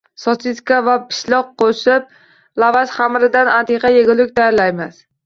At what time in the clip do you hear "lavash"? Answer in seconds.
2.63-2.95